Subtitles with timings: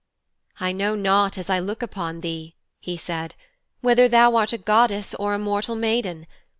[0.59, 3.35] 'I know not as I look upon thee,' he said,
[3.81, 6.25] 'whether thou art a goddess or a mortal maiden.